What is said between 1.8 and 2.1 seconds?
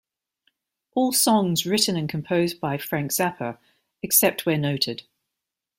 and